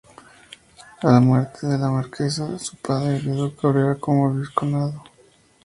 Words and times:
A 1.03 1.11
la 1.11 1.19
muerte 1.19 1.67
de 1.67 1.77
la 1.77 1.91
marquesa, 1.91 2.57
su 2.57 2.75
padre 2.77 3.17
heredó 3.17 3.55
Cabrera 3.55 3.93
como 3.99 4.33
vizcondado. 4.33 5.03